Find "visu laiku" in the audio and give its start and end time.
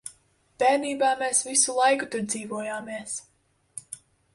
1.51-2.11